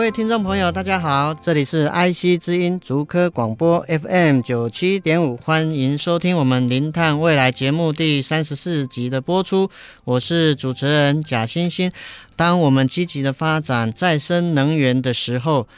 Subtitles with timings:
[0.00, 9.70] 各位听众朋友，大家好，这里是 IC 之音竹科广播 FM 九七点五，欢迎收听我们零碳未来节目第三十四集的播出。
[10.04, 11.92] 我是主持人贾欣欣。
[12.34, 15.68] 当我们积极的发展再生能源的时候，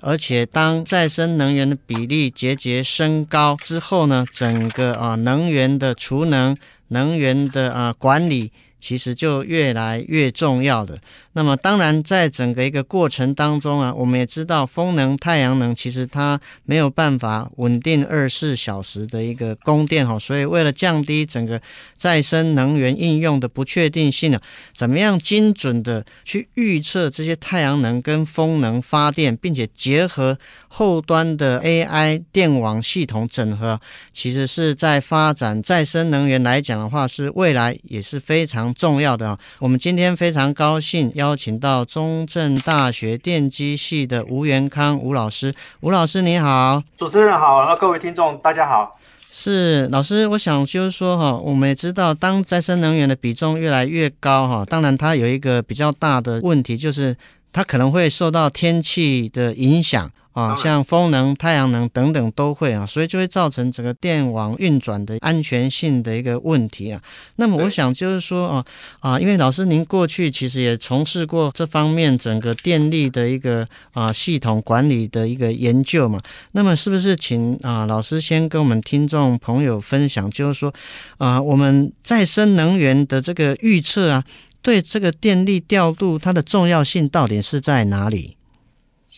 [0.00, 6.54] 而且当再生能源的比例节节升高之后呢，整个啊能源的储能、
[6.88, 8.52] 能源的啊管理。
[8.82, 10.98] 其实就越来越重要的。
[11.32, 20.18] 那么，当然，在整个一个过程当中啊，我们也知道，风能、太阳能其实它没有办法稳定二十四小时的一个供电哈。
[20.18, 21.60] 所以，为了降低整个
[21.96, 24.40] 再生能源应用的不确定性呢，
[24.72, 30.36] 怎么样精准的去预测这些太阳能跟风能发电，并且结合
[30.68, 33.80] 后端的 AI 电网系统整合，
[34.12, 38.74] 其实是在发展再生能源来讲的话，是未来也是非常。
[38.80, 45.54] 重要的啊，我们今天非常高兴邀请到中正大学电机系的吴元康吴老师。
[45.80, 48.98] 吴老师你好，主持人好，那各位听众大家好。
[49.30, 57.14] 是老师，我想就是说哈，我们也知道，当再生能源的比重越来越高哈，当然它有一个比较大的问题，就是
[57.52, 60.10] 它可能会受到天气的影响。
[60.32, 67.02] 啊，像风能、太阳能等等都会啊，所以就会造成整个电网运转的安全性的一个问题啊。
[67.36, 68.64] 那么我想就是说啊
[69.00, 76.20] 啊，因为老师您过去其实也从事过这方面整个电力的一个啊系统管理的一个研究嘛。
[76.52, 80.72] 那么是不是请啊老师先跟我们听众朋友分享，就是说
[81.18, 84.24] 啊我们再生能源的这个预测啊，
[84.62, 88.36] 对这个电力调度它的重要性到底是在哪里？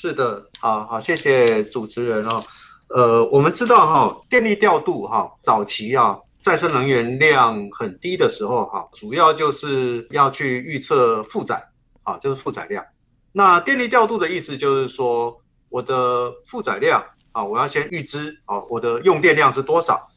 [0.02, 2.42] 是的，好好，谢谢主持人哦。
[2.88, 11.64] 呃，我们知道哈，电力调度哈，早期啊，再生能源量很低的时候哈，主要就是要去预测负载
[12.02, 12.84] 啊，就是负载量。
[13.30, 20.08] 那电力调度的意思就是说，我的负载量啊，我要先预知啊，我的用电量是多少。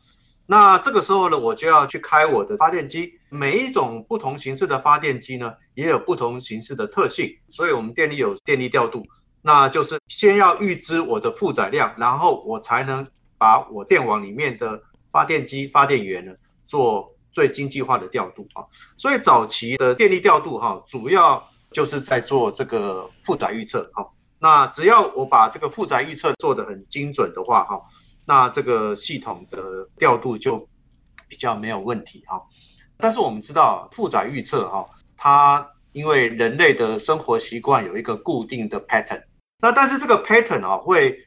[0.47, 3.12] 那这个时候呢，我就要去开我的发电机。
[3.29, 9.06] 每一种不同形式的发电机呢，也有不同形式的特性，所以我们电力有电力调度。
[9.47, 13.07] 那就是先要预知我的负载量，然后我才能
[13.38, 16.33] 把我电网里面的发电机、发电源呢
[16.66, 18.66] 做最经济化的调度啊。
[18.97, 24.03] 所以早期的电力调度哈，主要就是在做这个负载预测哈。
[24.39, 27.79] 那只要我把这个负载预测做得很精准的话哈，
[28.25, 30.67] 那这个系统的调度就
[31.28, 32.41] 比较没有问题哈。
[32.97, 34.84] 但是我们知道负载预测哈，
[35.16, 39.22] 它因为人类的生活习惯有一个固定的 pattern。
[39.61, 41.17] 那但是这个 pattern 啊，会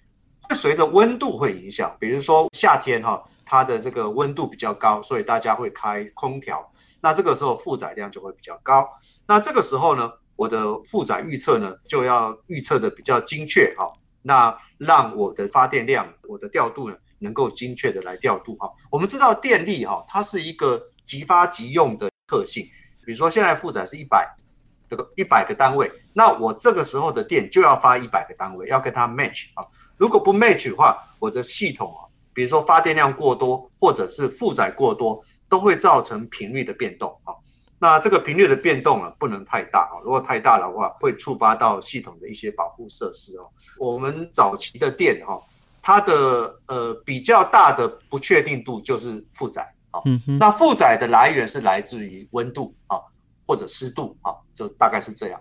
[0.42, 8.88] 会随着温度会影响，比如说夏天哈，它的这个温度比较高，所以大家会开空调，那这个时候负载量就会比较高。
[9.26, 13.90] 那这个时候呢，我的负载预测呢就要预测的比较精确哈，
[14.22, 18.70] 那让我的发电量、我的调度呢能够精确的来调度哈。
[18.90, 22.64] 我们知道电力哈，它是一个即发即用的特性，
[23.04, 24.28] 比如说现在负载是一百。
[24.88, 29.64] 这个一百个单位，那我这个时候的电就要发一百个单位，要跟它 match 啊。
[29.96, 37.34] 如果不 match 的话，我的系统啊，比如说发电量过多，或者是负载过多，都会造成频率的变动啊。
[37.80, 40.00] 那这个频率的变动啊，不能太大啊。
[40.02, 43.48] 如果太大的话，会触发到系统的一些保护设施哦。
[43.78, 45.40] 我们早期的电哈，
[45.82, 50.00] 它的呃比较大的不确定度就是负载啊。
[50.06, 50.20] 嗯。
[50.40, 52.98] 那负载的来源是来自于温度啊。
[53.48, 55.40] 或者湿度啊，就大概是这样。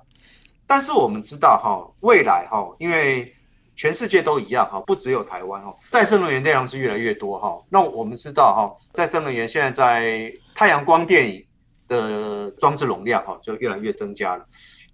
[0.66, 3.34] 但是我们知道哈，未来哈，因为
[3.76, 7.62] 全世界都一样哈，不只有台湾哈，再生能源电量是越来越多哈。
[7.70, 11.46] 那我们知道哈，再生能源现在在太阳光电
[11.88, 14.46] 的装置容量哈，就越来越增加了。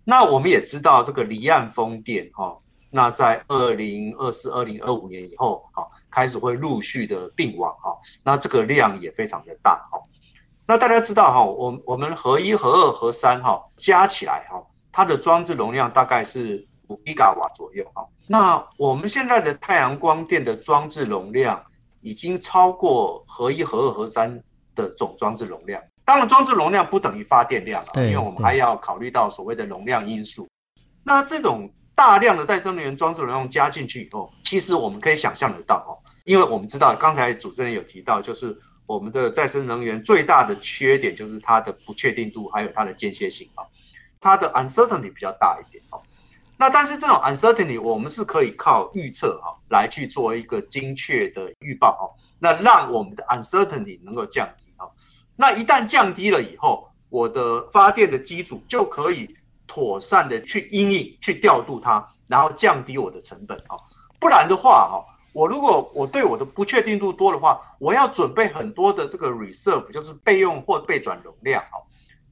[0.04, 2.58] 那我们也知道这个离岸风电哈，
[2.90, 10.00] 那在二零二四、二零二五年以后哈，开始会陆续的并网哈，那这个量也非常的大哈。
[10.66, 14.62] 那大家知道哈，我我们核一、核二、核三哈加起来哈，
[14.92, 18.06] 它的装置容量大概是五吉瓦左右哈。
[18.28, 21.62] 那我们现在的太阳光电的装置容量
[22.02, 24.42] 已经超过核一、核二、核三
[24.74, 25.82] 的总装置容量。
[26.06, 30.48] 当然，装置容量不等于发电量啊，因为我们还要考虑到所谓的容量因素。
[31.04, 35.92] 那这种大量的再生能源装置容量加进去以后，其实我们可以想象得到哦，
[36.24, 38.58] 因为我们知道刚才主持人有提到，就是
[38.94, 43.66] 我们的再生能源最大的缺点就是它的不确定度，还有它的间歇性啊，
[44.22, 46.02] 它的 uncertainty 比较大一点哦。
[46.58, 52.06] 那但是这种 uncertainty 我们是可以靠预测哈来去做一个精确的预报哦，
[52.40, 54.86] 那让我们的 uncertainty 能够降低啊。
[55.36, 59.36] 那一旦降低了以后，我的发电的机组就可以。
[59.66, 63.74] 妥善的去因应、去调度它，然后降低我的成本啊。
[64.20, 71.82] 不然的话哈，我如果我对我的不确定度多的话，我要准备很多的这个 reserve，就是备用或备转容量啊。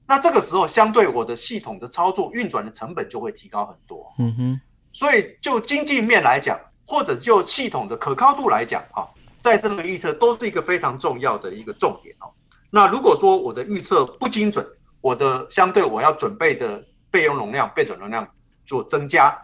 [0.07, 4.13] 那这个时候，相对我的系统的操作运转的成本就会提高很多。
[4.19, 4.61] 嗯哼。
[4.93, 12.29] 所以就经济面来讲，或者就系统的可靠度来讲哈，再生的预测都是一个非常重要的一个重点哦。
[12.69, 14.65] 那如果说我的预测不精准，
[14.99, 18.27] 我的相对我要准备的备用容量、备转容量
[18.65, 19.37] 做增加，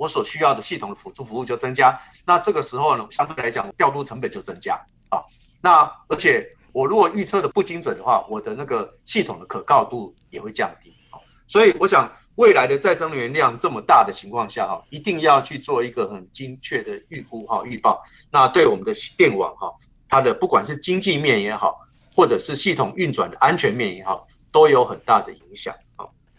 [0.00, 2.00] 我所需要的系统的辅助服务就增加。
[2.24, 4.74] 那这个时候呢，相对来讲调度成本就增加
[5.10, 5.22] 啊。
[5.60, 11.20] 那而且我如果预测的不精准的话，我的那个系统的可靠度也会降低啊。
[11.46, 18.02] 所以我想，未来的再生能源量这么大的情况下哈，一定要去做一个很精确的预估哈、预报。
[18.32, 19.70] 那对我们的电网哈，
[20.08, 21.78] 它的不管是经济面也好，
[22.16, 25.74] 或者是系统运转的安全面也好，都有很大的影响。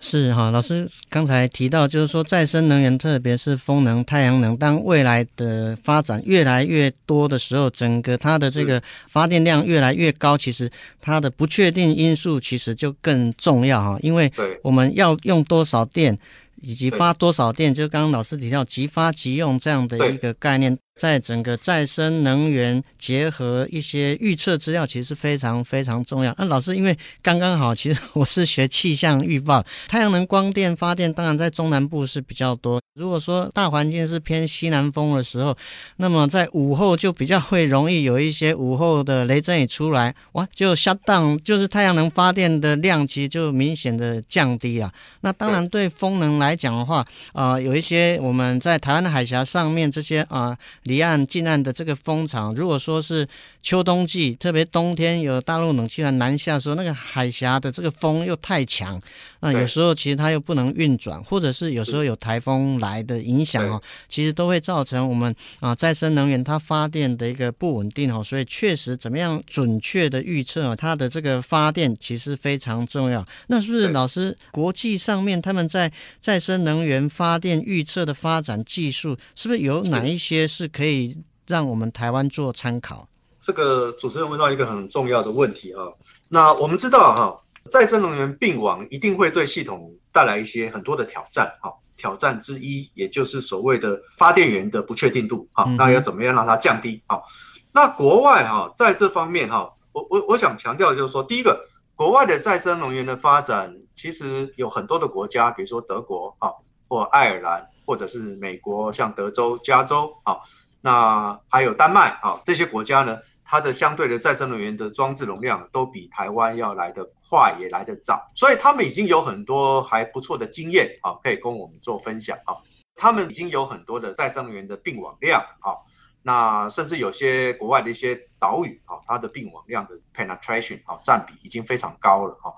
[0.04, 10.70] 是哈，老师刚才提到，就是说再生能源，特别是风能、太阳能，当未来的发展越来越多的时候，整个它的这个发电量越来越高，其实
[11.00, 14.30] 它的不确定因素其实就更重要哈，因为
[14.64, 16.18] 我们要用多少电，
[16.62, 20.76] 以及发多少电，就刚刚老师提到即发即用这样的一个概念。
[21.00, 26.36] 在整个再生能源结合一些预测资料，其实是非常非常重要。
[26.38, 32.80] 那、啊、老师，因为刚刚好，其实我是学气象预报， 太阳能光电发电，当然在中南部是比较多。
[32.94, 35.58] 如果说大环境是偏西南风的时候，
[35.96, 44.92] 那么在午后就比较会容易有一些午后的雷阵雨出来，哇，就 shut down，就是太阳能发电的量其实就明显的降低啊。
[45.22, 50.56] 那当然对风能来讲的话，啊、有一些我们在台湾的海峡上面这些啊。
[50.84, 53.28] 离岸、近岸的这个风场，如果说是
[53.62, 59.00] 秋冬季，特别冬天有大陆冷气团南下的时候，那个海峡的这个风又太强，
[59.42, 68.24] 那有时候其实它又不能运转，或者是有时候有台风来的影响哦，其实都会造成我们啊再生能源它发电的一个不稳定哦。
[68.24, 73.26] 所以确实怎么样准确的预测它的这个发电其实非常重要。
[73.48, 81.16] 那是不是老师国际上面他们在再生能源发电预测的发展技术，是不是有哪一些是可以可以
[81.46, 83.08] 让我们台湾做参考。
[83.40, 85.86] 这个主持人问到一个很重要的问题啊。
[86.28, 91.54] 那我们知道哈，再生能源并网一定会对系统带来一些很多的挑战。
[91.62, 95.48] 哈，挑战之一也就是所谓的发电源的不确定度。
[95.54, 97.02] 哈，那要怎么样让它降低？
[97.08, 97.24] 好，
[97.72, 101.66] 那国外哈在这方面哈，我我我想强调的就是说，第一个，
[101.96, 106.50] 国外的再生能源的发展其实有很多的国家，比如说德国啊，
[106.88, 110.38] 或爱尔兰，或者是美国，像德州、加州啊。
[110.84, 113.20] 那还有丹麦啊，这些国家呢，
[113.52, 122.56] 它的相对的再生能源的装置容量都比台湾要来得快，也来得早，所以他们已经有很多还不错的经验啊，可以跟我们做分享啊。
[122.96, 125.76] 他们已经有很多的再生能源的并网量啊，
[126.22, 132.56] 那甚至有些国外的一些岛屿啊，它的并网量的 penetration 啊占比已经非常高了啊。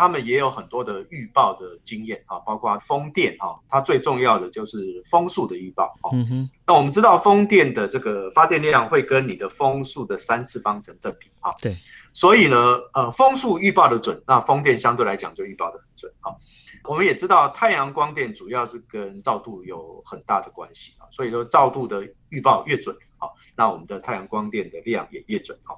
[0.00, 6.08] 他们也有很多的预报的经验啊，包括风电哈，它最重要的就是风速的预报啊。
[6.14, 6.50] 嗯哼。
[6.66, 11.52] 那我们知道风电的这个发电量会跟你的风速的三次方成正比啊。
[11.60, 11.76] 对。
[12.14, 16.32] 所以呢，呃，风速预报的准，那风电相对来讲就预报的很准啊。
[16.84, 25.76] 我们也知道太阳光电主要是跟照度有很大的关系啊，所以说照度的预报越准啊，那我们的太阳光电的量也越准啊。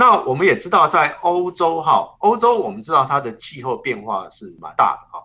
[0.00, 5.20] 那我们也知道，在欧洲哈，欧洲我们知道它的气候变化是蛮大的哈，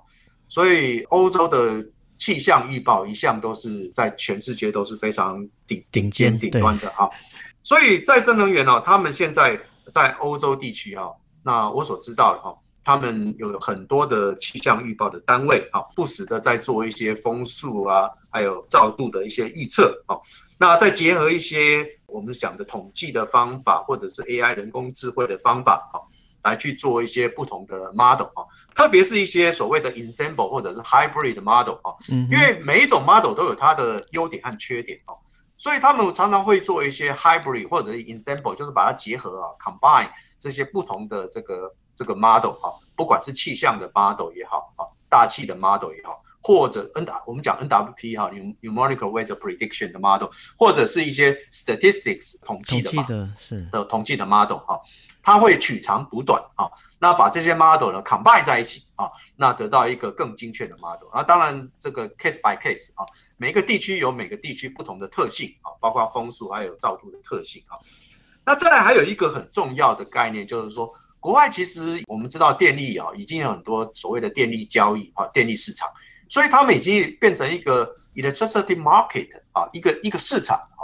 [0.47, 1.85] 所以欧洲的
[2.17, 7.07] 气象预报一向都是在全世界都是非常顶顶尖顶端的哈。
[7.63, 9.59] 所以再生能源呢，他们现在
[9.91, 11.13] 在欧洲地区哈，
[11.43, 20.17] 那我所知道的哈，他们有很多的气象预报的单位啊，不时的在做一些风速啊，还有照度的一些预测啊，
[20.57, 21.87] 那再结合一些。
[22.05, 25.97] 我们讲的统计的方法，或者是 AI 人工智慧的方法，啊，
[26.43, 31.97] 来去做一些不同的 model 啊，特别是一些所谓的 ensemble 或者是 hybrid model 啊，
[32.29, 35.17] 因为每一种 model 都有它的优点和缺点啊，
[35.57, 46.21] 所以他们常常会做一些 hybrid 或者是 ensemble，就是把它结合啊，combine 这些不同的这个这个 model 啊，不管是气象的 model 也好啊，大气的 model 也好。
[46.45, 48.29] 或者 N 我们讲 NWP 哈
[48.61, 50.27] ，Numerical Weighted Prediction 的 model，
[50.59, 54.77] 或者是一些 statistics 统计的嘛，的是的统计的 model 哈，
[55.21, 56.69] 它会取长补短啊，
[56.99, 61.07] 那把这些 model 呢 combine 在一起啊，那得到一个更精确的 model。
[61.13, 63.07] 那当然这个 case by case 啊，
[63.37, 67.79] 每一个地区有每个地区不同的特性啊，包括风速还有照度的特性啊。
[68.45, 70.93] 那再来还有一个很重要的概念，就是说
[71.23, 75.87] 国外其实我们知道电力啊，已经有很多所谓的电力交易啊，电力市场。
[76.27, 80.83] 所以他们已经变成一个 electricity market 啊，一个一个市场啊。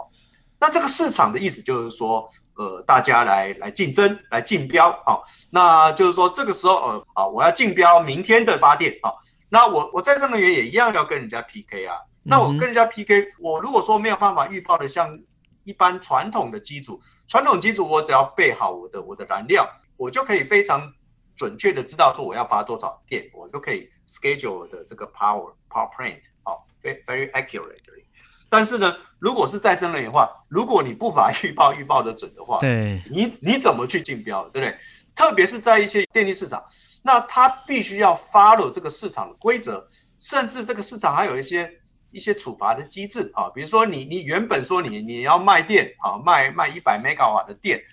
[0.57, 5.19] 那这个市场的意思就是说，呃，大家来来竞争，来竞标啊。
[5.49, 9.11] 那就是说，这个时候呃啊，我要竞标明天的发电啊。
[9.49, 11.97] 那我我再生能源也一样要跟人家 PK 啊。
[12.23, 15.19] 那我跟人家 PK，我如果说没有办法预报的像
[15.65, 19.67] 一般传统的机组，传统机组我只要备好我的我的燃料，
[19.99, 20.89] 我就可以非常
[21.35, 28.05] 准确的知道说我要发多少电，我就可以 schedule 的这个 power power plant 好，very very accurately。
[28.49, 34.77] 但是呢，如果是再生能源的话，如果你不把预报预报的准的话，对，你你怎么去竞标，对不对？
[35.13, 36.63] 特别是在一些电力市场，
[37.03, 39.85] 那它必须要 follow 这个市场的规则，
[40.21, 41.69] 甚至这个市场还有一些
[42.11, 47.83] 一些处罚的机制啊，比如说你你原本说你你要卖电啊，卖卖一百 mega 瓦的电。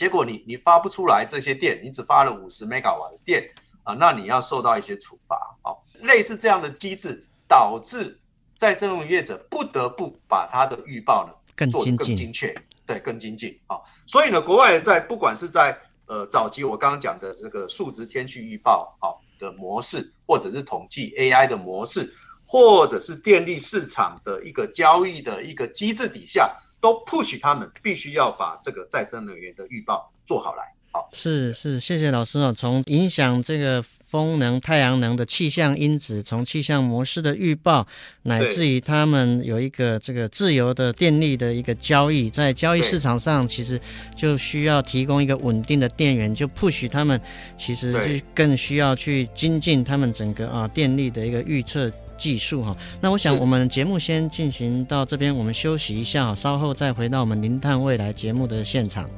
[0.00, 3.46] 结果你你发不出来这些电，你只发了五十 mega 瓦的电
[3.82, 5.76] 啊，那你要受到一些处罚啊。
[6.00, 8.18] 类似这样的机制，导致
[8.56, 13.76] 再生能源业者不得不把它的预报呢做得更精确，对，更精进啊。
[14.06, 22.10] 所以呢，国外在不管是在呃早期我刚刚讲的这个数值天气预报啊的模式，或者是统计 AI 的模式，
[22.42, 26.50] 或者是电力市场的一个交易的一个机制底下。
[26.80, 30.62] 都 push 他们必须要把这个再生能源的预报做好来。
[30.92, 32.52] 好，是是，谢谢老师啊。
[32.52, 37.86] 从影响这个风能、太阳能的气象因子，从气象模式的预报，
[38.22, 43.80] 乃至于他们有一个这个自由的电力的一个交易，在交易市场上，其实
[44.16, 47.20] 就需要提供一个稳定的电源，就 push 他们，
[47.56, 51.88] 其实就更需要去精进他们整个啊电力的一个预测。
[52.20, 59.08] 技术哈，那我想我们节目先进行到这边，我们休息一下，稍后再回到我们零碳未来节目的现场。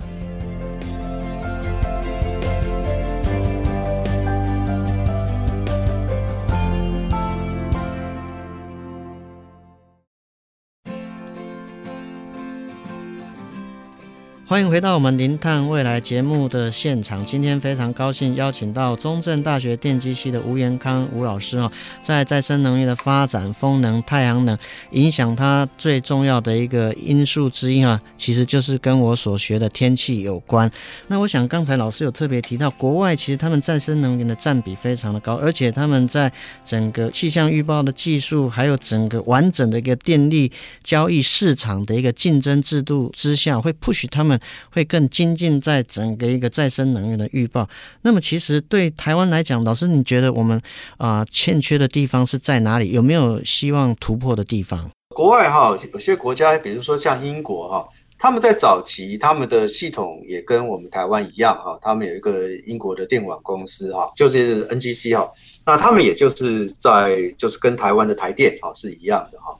[14.52, 17.24] 欢迎回到我们零碳未来节目的现场。
[17.24, 24.58] 今天非常高兴邀请到中正大学电机系的吴元康吴老师哦，在再生能源的发展，风能、太阳能
[24.90, 30.70] 影响它最重要的一个因素之一啊，其实就是跟我所学的天气有关。
[31.06, 36.30] 那我想刚才老师有特别提到，国外其实他们再生能源的占比非常的高，而且他们在
[36.62, 40.52] 整个气象预报的技术，还有整个完整的一个电力
[40.84, 44.38] 交易市场的一个竞争制度之下，会 push 他们。
[44.70, 47.68] 会更精进在整个一个再生能源的预报。
[48.02, 50.60] 那么，其实对台湾来讲，老师，你觉得我们
[50.98, 52.90] 啊、欠缺的地方是在哪里？
[52.92, 54.90] 有没有希望突破的地方？
[55.14, 65.30] 国外哈，有些国家，比如说像英国哈，他们在早期他们的系统也跟我们台湾一样哈，他们有一个英国的电网公司哈，就是 NGC 哈，
[65.66, 69.54] 那他们也就是在就是跟台湾的台电哈是一样的哈，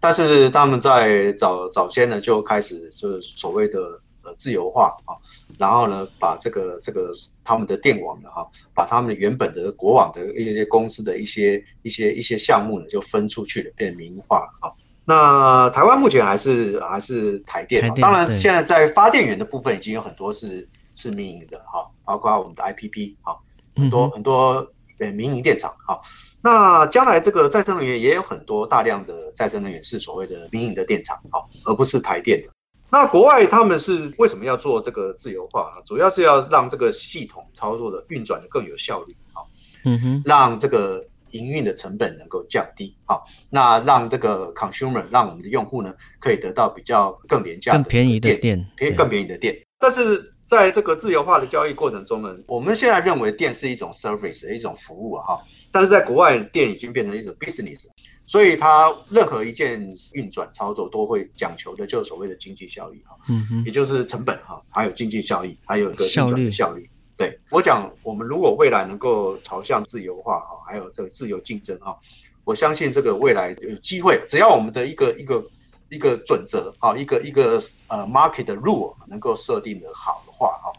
[0.00, 3.78] 但是他们在早早先呢就开始就是所谓的。
[4.24, 5.12] 呃，自由化啊，
[5.58, 7.12] 然后呢，把这个这个
[7.44, 14.72] 他们的电网的哈，把他们原本的国网的一些公司的一些一些一些项目呢，就分出去了，变民营化啊。
[15.04, 23.36] 那台湾目前还是还是台电，台电，当然现在在发电源的部分已经有很多是是民营的哈，包括我们的 IPP 哈，
[23.76, 24.66] 很多很多
[24.98, 26.00] 呃民营电厂哈。
[26.40, 32.48] 那将来这个再生能源也有很多大量的再生能源是所谓的民营的电厂哈，而不是台电的。
[32.94, 35.82] 那国外他们是为什么要做这个自由化啊？
[35.84, 39.48] 主要是要让这个系统操作的运转的更有效率好，
[39.84, 49.60] 嗯哼，让这个营运的成本能够降低好，那让这个 consumer 让我们的用户呢可以得到比较更廉价、更便宜的电，便更便宜的电。
[49.80, 57.88] 但是在这个自由化的交易过程中呢，我们现在认为电是一种 service 一种服务啊，哈，但是在国外电已经变成一种 business。
[58.26, 66.88] 所以它任何一件运转操作都会讲求的，就是所谓的经济效益哈，嗯哼，也就是成本哈，还有经济效益，还有一个运转的效率。
[67.16, 71.96] 对，我讲，我们如果未来能够朝向自由化哈，还有这个自由竞争哈，
[72.42, 75.44] 我相信这个未来有机会，只要我们的一个一个
[75.90, 80.72] 一个准则啊，一个一个呃 market rule 能够设定的好的话哈，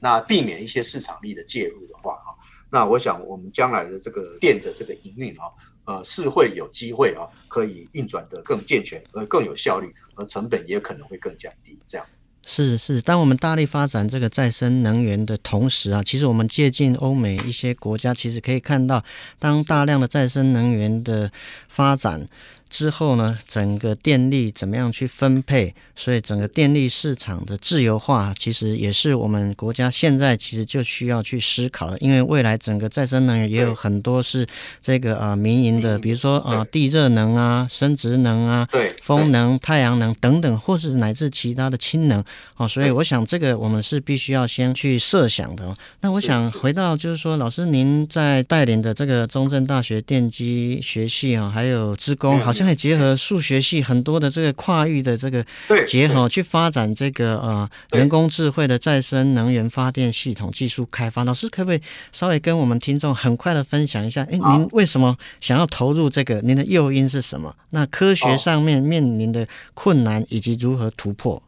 [0.00, 2.34] 那避免一些市场力的介入的话哈。
[2.70, 5.44] 那我想我们将来的这个店的这个营运啊，
[5.84, 12.06] 呃，是会有机会啊，可以运转得更健全，而更有效率，而成本也可能会更降低，这样。
[12.44, 19.04] 是是，当我们大力发展这个再生能源的同时啊，其实我们借鉴欧美一些国家，其实可以看到，
[19.38, 21.30] 当大量的再生能源的
[21.68, 22.26] 发展。
[22.72, 25.74] 之后呢，整个电力怎么样去分配？
[25.94, 31.98] 所以整个电力市场的自由化，其实也是我们国家现在其实就需要去思考的。
[31.98, 34.46] 因为未来整个再生能源也有很多是
[34.80, 38.66] 这个啊民营的，比如说啊地热能啊、生殖能啊、
[39.02, 42.24] 风能、太阳能等等，或是乃至其他的氢能。
[42.56, 45.76] 哦，所以我想这个我们是必须要先去设想的。
[46.00, 52.61] 那我想回到就是说，老师您在带领的这个中正大学电机学系啊，还有职工，好像。
[52.64, 55.44] 可以结合数学系很多的这个跨域的这个
[55.86, 61.24] 结合，去发展这个呃人工智慧的再生能源发电系统技术开发。
[61.24, 61.80] 老师可不可以
[62.12, 64.22] 稍微跟我们听众很快的分享一下？
[64.30, 66.40] 哎，您为什么想要投入这个？
[66.42, 67.54] 您的诱因是什么？
[67.70, 71.42] 那科学上面面临的困难以及如何突破？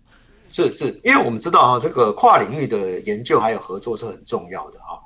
[0.50, 5.00] 是是，因为我们知道啊，这个跨领域的研究还有合作是很重要的哈，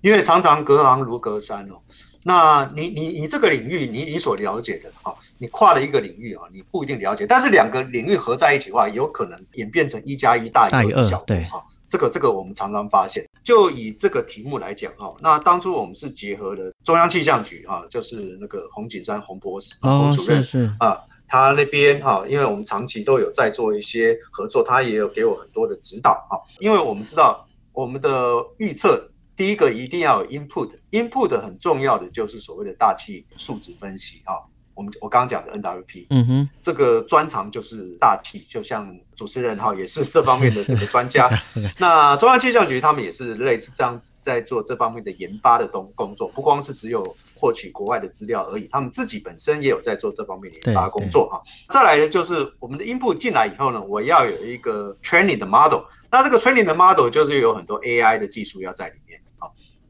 [0.00, 1.74] 因为常常隔行如隔山哦。
[2.24, 11.24] 那你你你这个领域，你你所了解的哈，你跨了一个领域啊，你不一定了解，但是两个领域合在一起的话，有可能演变成一加一大于二的效果。
[11.26, 13.26] 对哈，这个这个我们常常发现。
[13.42, 29.08] 就以这个题目来讲哈，那当初我们是结合了中央气象局啊，就是那个洪景山洪博士洪主任是是啊，他那边哈，因为我们长期都有在做一些合作，他也有给我很多的指导哈，因为我们知道我们的预测。
[29.36, 34.34] 第一个一定要有 input，input 很重要的就是所谓的大气数值分析啊。
[34.74, 41.28] 我们我刚刚讲的 NWP，嗯哼，这个专长就是大气，就像主持人哈也是这方面的这个专家。
[41.78, 51.42] 那中央气象局他们也是类似这样子在做这方面的研发的东工作，不光是只有获取国外的资料而已，他们自己本身也有在做这方面的研发工作哈。
[51.68, 59.20] 再来呢，就是我们的 input 进来以后呢，我要有一个 training 的 model，那这个 training 的 model 就是有很多 AI 的技术要在里面。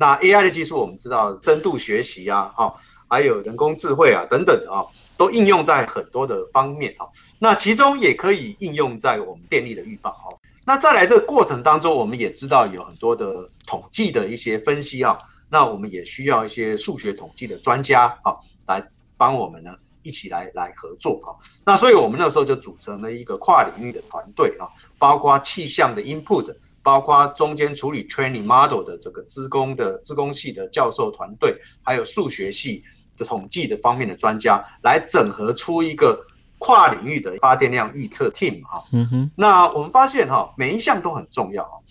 [0.02, 2.74] 那 AI 的技术，我们知道深度学习啊，哈，
[3.06, 4.82] 还有人工智慧啊等等啊，
[5.16, 7.06] 都应用在很多的方面啊。
[7.38, 10.34] 那其中也可以应用在我们电力的预报啊。
[10.64, 15.16] 那再来这个过程当中，我们也知道有很多的统计的一些分析啊。
[15.48, 18.34] 那我们也需要一些数学统计的专家啊，
[18.66, 18.84] 来
[19.16, 19.70] 帮我们呢
[20.02, 21.30] 一起来来合作啊。
[21.64, 24.66] 那所以我们那时候就组成了一个跨领域的团队啊，
[24.98, 26.52] 包括气象的 input。
[26.82, 32.82] 包括中间处理 training model 的这个资工的资工系的教授团队，还有数学系
[33.16, 36.20] 的统计的方面的专家，来整合出一个
[36.58, 38.82] 跨领域的发电量预测 team 哈。
[38.92, 39.30] 嗯哼。
[39.36, 41.82] 那我们发现哈，每一项都很重要。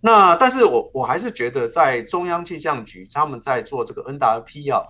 [0.00, 4.82] 那但是我我还是觉得，在中央气象局他们在做这个 NWP 啊，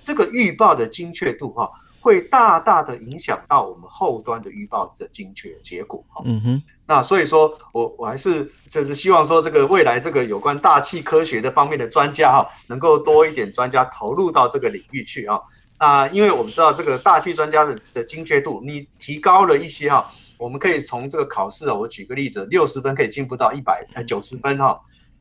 [0.00, 1.68] 这个预报的精确度哈。
[2.00, 6.22] 会大大的影响到我们后端的预报的精确结果哈。
[6.24, 15.38] 嗯哼，那所以说我我还是就是希望说，这个未来这个有关大气科学的方面的专家哈，能够多一点专家投入到这个领域去啊。
[15.78, 24.80] 那因为我们知道这个大气专家的的精确度，你提高了一些哈，我们可以从这个考试啊，我举个例子，六十分可以进步到一百呃九十分哈。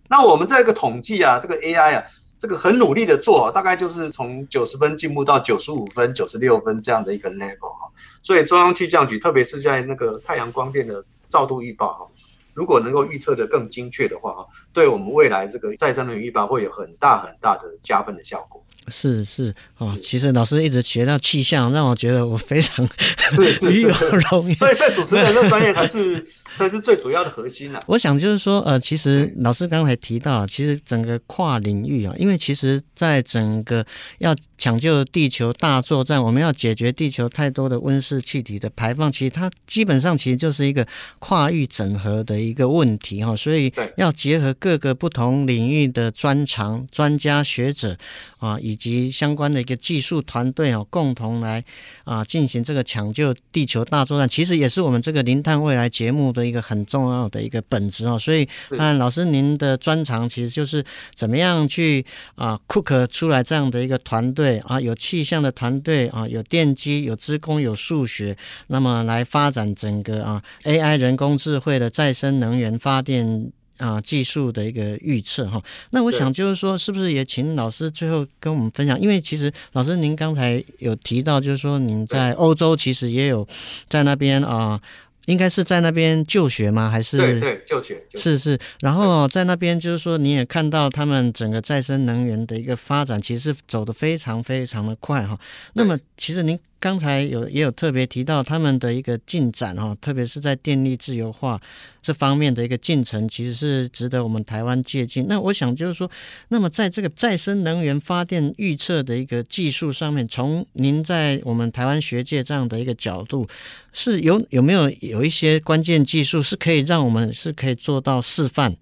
[0.10, 2.04] 那我们这个统计啊，这个 AI 啊。
[2.40, 7.92] 这个很努力的做，大概就是从九十分进步到九十五分、九十六分这样的一个 level 哈。
[8.24, 12.08] 所以中央气象局，特别是在那个太阳光电的照度预报哈，
[12.54, 18.64] 如果能够预测的更精确的话哈，对我们未来这个再生能源预报会有很大很大的加分的效果。
[18.90, 22.88] 是是哦，其实老师一直学到气象，让我觉得我非常
[23.32, 23.90] 是是 与有
[24.32, 24.58] 荣焉。
[24.58, 26.26] 所以，在主持人的专业才是
[26.56, 27.82] 才是最主要的核心啊。
[27.88, 33.86] 我想就是说，呃，其实老师刚才提到，其实整个跨领域啊，因为其实在整个
[34.20, 40.86] 要抢救地球大作战，我们要解决地球太多的温室气体的排放，其实它基本上其实就是一个
[41.20, 43.36] 跨域整合的一个问题哈。
[43.36, 47.98] 所以要结合各个不同领域的专长、专家学者
[48.40, 51.64] 啊，以及相关的一个技术团队哦，共同来
[52.06, 58.18] 啊进行这个抢救地球大作战，其实也是我们这个零碳未来节目的一个很重要的一个本质哦。
[58.18, 62.04] 所以，那老师您的专长其实就是怎么样去
[62.36, 68.36] 啊 cook 出来这样的一个团队啊，有气象的团队啊，有电机、有资工、有数学，
[68.68, 73.52] 那么来发展整个啊 AI 人工智慧的再生能源发电。
[73.80, 79.00] 啊，技术的一个预测哈，那我想就是说，是不是也请老师最后跟我们分享？
[79.02, 83.48] 因为其实老师您刚才有提到，就是说您在欧洲其实也有
[83.90, 84.80] 在那边啊。
[85.26, 86.90] 应该是在那边就学吗？
[86.90, 88.04] 还是对对就学？
[88.16, 88.58] 是是。
[88.80, 95.40] 然后在那边就是说，你也看到他们整个再生能源的一个发展，其实走得非常非常的快哈。
[95.74, 101.60] 那么其实您刚才有也有特别提到他们的一个进展哈，特别是在电力自由化
[102.02, 105.26] 这方面的一个进程，其实是值得我们台湾借鉴。
[105.28, 106.10] 那我想就是说，
[106.48, 113.48] 那么在这个再生能源发电预测的一个技术上面，从您在我们台湾学界这样的一个角度，
[113.92, 118.76] 是有有没有有一些关键技术是可以让我们是可以做到示范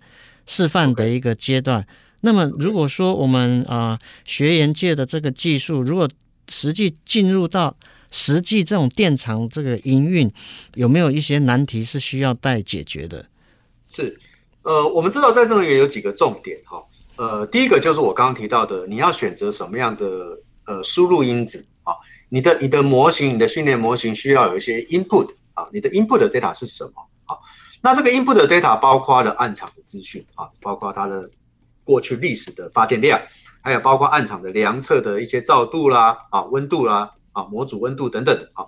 [0.45, 1.85] 示范的一个阶段？
[2.21, 6.09] 那么如果说我们啊、学研界的这个技术，如果
[6.49, 7.75] 实际进入到
[8.11, 10.31] 实际这种电厂这个营运，
[10.75, 13.25] 有没有一些难题是需要待解决的？
[13.91, 14.19] 是，
[14.63, 16.83] 呃，我们知道再生能源有几个重点哈，
[17.15, 21.93] 呃，第一个就是我刚刚提到的，你要选择什么样的呃输入因子啊？
[22.29, 26.91] 你的你的模型，你的训练模型需要有一些 input 啊，你的 input data 是什么
[27.25, 27.37] 啊？
[27.81, 31.29] 那这个 input data 包括了暗场的资讯啊，包括它的
[31.83, 33.21] 过去历史的发电量，
[33.61, 38.65] 还有包括暗场的量测的一些照度啦啊、温度啦啊、模组温度等等的啊。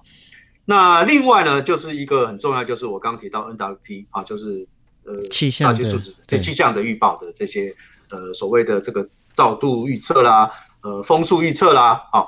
[0.66, 4.68] 那另外呢，就是一个很重要，就是我刚刚提到 NWP 啊，就是
[5.04, 7.76] 呃气象的对气象的预报的这些
[8.10, 12.26] 呃所谓的这个照度预测啦，呃风速预测啦啊。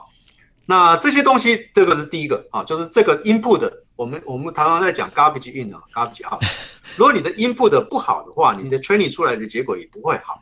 [0.66, 6.42] 那这些东西，这个是第一个啊，就是这个 input 的，我们我们常常在讲 garbage in 啊，garbage out。
[6.96, 10.42] 如果你的 input 的不好的话，你的 training 出来的结果也不会好。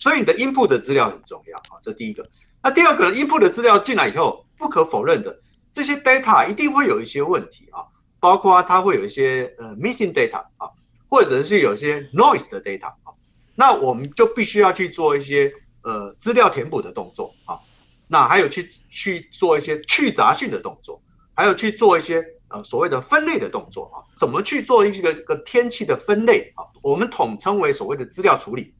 [0.00, 2.28] 所以你的 input 的资料很重要啊，这第一个。
[2.62, 5.38] 那第二个呢，input 的资料进来以后，不可否认的，
[5.70, 7.84] 这些 data 一定会有一些问题啊，
[8.18, 10.68] 包括它会有一些呃 missing data 啊，
[11.08, 13.12] 或者是有一些 noise 的 data 啊，
[13.54, 17.58] 那我们就必须要去做一些呃资料填补的动作啊。
[18.08, 21.00] 那还有去去做一些去杂讯的动作，
[21.34, 26.64] 还有去做一些呃所谓的分类的动作啊，怎么去做一个个天气的分类啊？
[26.82, 28.74] 我们统称为所谓的资料处理，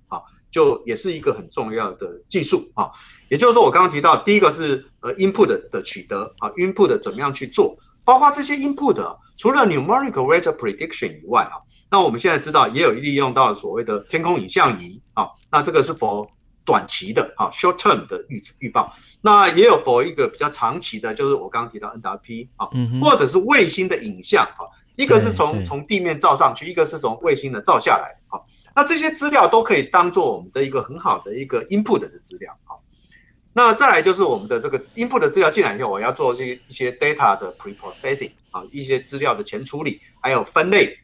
[0.51, 2.91] 就也是一个很重要的技术啊。
[3.29, 11.57] 也就是说，我刚刚提到第一个是呃 input 的取得啊，input 的怎么样去做，包括这些 input 除了 numerical weather prediction 以外啊，
[11.91, 16.29] 那我们现在知道也有利用到所谓的天空影像仪啊，那这个是否
[16.65, 22.69] 短期的啊，short term 的预预报，那也有 for 一个比较长期的，就是我刚刚提到 NWP 啊，
[23.01, 28.39] 或者是卫星的影像啊，一个是从从地面照上去，一个是从卫星的照下来啊，
[28.75, 32.77] 那这些资料都可以当做我们的一个很好的一个 input 的资料啊。
[33.53, 40.97] 那再来就是我们的这个 input 的资料进来以后，我要做这一些 data 的 preprocessing 啊，一些资料的前处理，还有分类。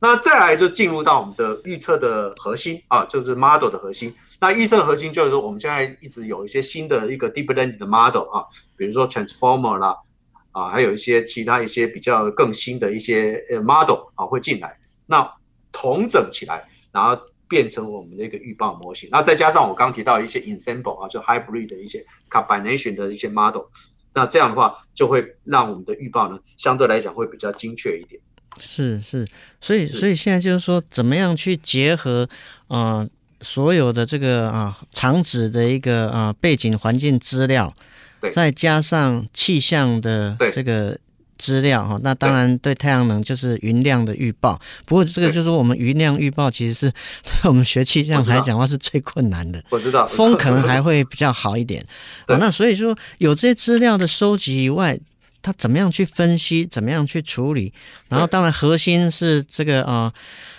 [0.00, 4.14] 那再来就进入到我们的预测的核心啊，就是 model 的核心。
[4.38, 8.44] 那预测核心就是说，我们现在一直有一些新的一个 deep learning 的 model 啊，
[8.76, 9.96] 比如说 transformer 啦，
[10.52, 15.26] 啊，还有一些其他一些比较更新的一些呃 model 啊会进来，那
[15.72, 19.08] 统整起来，然后变成我们的一个预报模型。
[19.12, 23.64] 那再加上我刚提到一些 ensemble 啊，就 hybrid 的一些 combination 的一些 model，
[24.14, 28.18] 那这样的话就会让我们的预报呢相对来讲会比较精确一点。
[28.58, 29.26] 是是，
[29.60, 32.28] 所以所以现在就是说，怎么样去结合
[32.68, 33.00] 啊？
[33.00, 33.08] 呃
[33.40, 37.76] 所有的这个啊场址的一个啊背景环境资料，
[38.32, 40.98] 再加上气象的这个
[41.38, 44.60] 资料哈，那当然对太阳能就是云量的预报。
[44.84, 46.90] 不过这个就是我们云量预报其实是
[47.22, 49.62] 对我们学气象来讲的话是最困难的。
[49.70, 51.84] 我知道风可能还会比较好一点。
[52.26, 54.98] 啊，那所以说有这些资料的收集以外，
[55.42, 57.72] 它怎么样去分析，怎么样去处理？
[58.08, 60.12] 然后当然核心是这个啊。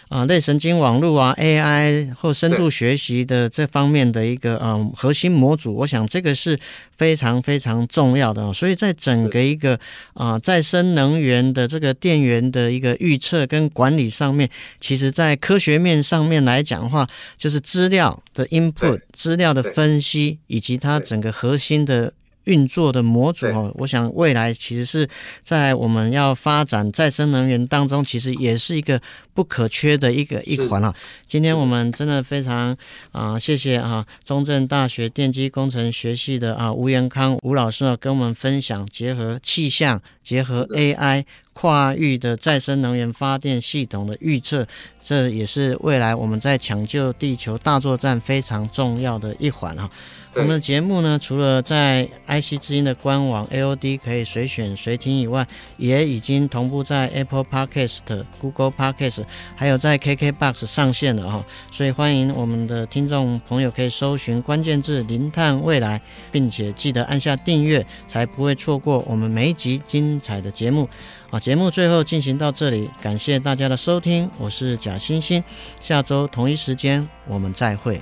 [0.10, 6.58] 啊，类神经网络啊，AI 或深度学习的这方面的一个嗯核心模组，我想这个是
[6.96, 8.54] 非常非常重要的。
[8.54, 9.80] 所以在整个一个
[10.14, 22.14] 啊再生能源的这个电源的一个预测跟管理上面，其实在科学面上面来讲的话，就是资料的 input、资料的分析以及它整个核心的。
[22.46, 25.08] 运作的模组哦，我想未来其实是
[25.44, 29.02] 在我们要发展再生能源当中，其实也是一个
[29.34, 30.94] 不可缺的一个一环啊。
[31.28, 32.72] 今天我们真的非常
[33.12, 44.68] 啊、呃，谢谢啊，中正大学电机工程学系的啊吴元康吴老师啊，跟我们分享结合气象、结合 AI 跨域的再生能源发电系统的预测，
[45.02, 49.90] 这也是未来我们在抢救地球大作战非常重要的一环啊。
[50.38, 59.24] 我们的节目呢，除了在 IC 之音的官网 AOD 可以随选随听以外，也已经同步在 Apple Podcast、Google Podcast，
[59.56, 61.46] 还有在 KKBox 上线了哈。
[61.72, 66.02] 所以欢迎我们的听众朋友可以搜寻关键字“零碳未来”，
[66.34, 70.90] 并且记得按下订阅，才不会错过我们每一集精彩的节目。
[71.30, 75.42] 啊，节目最后进行到这里，感谢大家的收听，我是贾欣欣，
[75.80, 78.02] 下周同一时间我们再会。